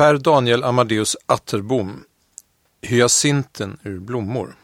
[0.00, 2.04] Per Daniel Amadeus Atterbom
[2.82, 4.56] Hyacinten ur blommor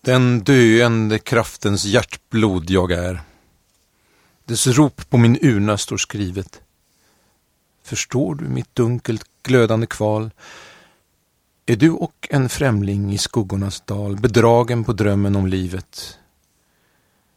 [0.00, 3.20] Den döende kraftens hjärtblod jag är.
[4.44, 6.60] Dess rop på min urna står skrivet.
[7.82, 10.30] Förstår du mitt dunkelt glödande kval?
[11.66, 16.18] Är du och en främling i skuggornas dal, bedragen på drömmen om livet?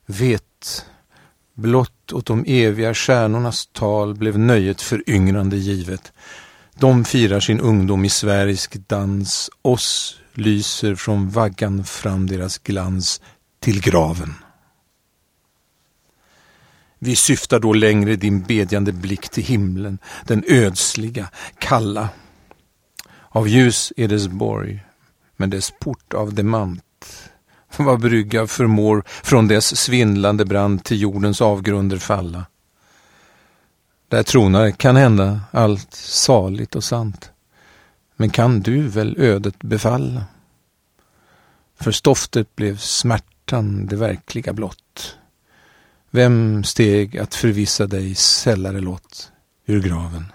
[0.06, 0.86] Vet,
[1.56, 6.14] blott åt de eviga stjärnornas tal blev nöjet föryngrande givet.
[6.76, 13.22] De firar sin ungdom i sverisk dans, oss lyser från vaggan fram deras glans
[13.60, 14.34] till graven.
[17.00, 21.30] Vi syftar då längre din bedjande blick till himlen, den ödsliga,
[21.60, 22.10] kalla.
[23.30, 24.84] Av ljus är dess borg,
[25.38, 26.84] men dess port av demant.
[27.80, 32.46] Vad brygga förmår från dess svindlande brand till jordens avgrunder falla.
[34.08, 37.32] Där tronar kan hända allt saligt och sant.
[38.16, 40.24] Men kan du väl ödet befalla?
[41.80, 45.18] För stoftet blev smärtan det verkliga blott.
[46.12, 49.32] Vem steg att förvissa dig sällare lott
[49.66, 50.32] ur graven?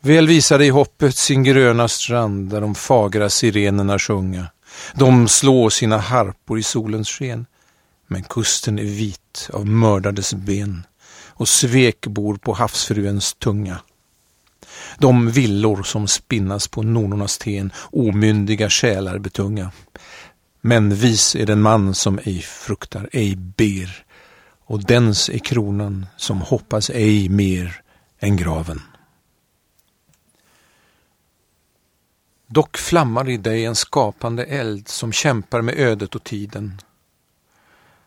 [0.00, 4.46] Väl visar dig hoppet sin gröna strand där de fagra sirenerna sjunga.
[4.94, 7.46] De slår sina harpor i solens sken.
[8.06, 10.86] Men kusten är vit av mördades ben
[11.26, 13.80] och svek bor på havsfruens tunga.
[14.98, 19.72] De villor som spinnas på nornornas ten omyndiga själar betunga.
[20.60, 24.04] Men vis är den man som ej fruktar, ej ber
[24.64, 27.80] och dens är kronan som hoppas ej mer
[28.20, 28.80] än graven.
[32.50, 36.80] Dock flammar i dig en skapande eld som kämpar med ödet och tiden.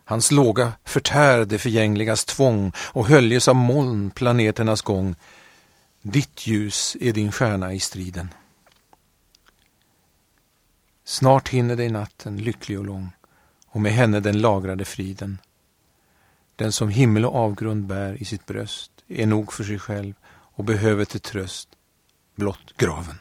[0.06, 5.16] Hans låga förtär det förgängligas tvång och höljes av moln planeternas gång.
[6.02, 8.34] Ditt ljus är din stjärna i striden.
[11.03, 13.12] Snart hinner dig natten lycklig och lång
[13.68, 15.38] och med henne den lagrade friden.
[16.56, 20.63] Den som himmel och avgrund bär i sitt bröst är nog för sig själv och
[20.63, 21.69] behöver till tröst
[22.35, 23.18] blott graven.